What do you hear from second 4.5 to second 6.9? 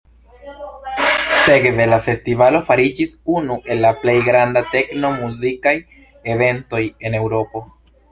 tekno-muzikaj eventoj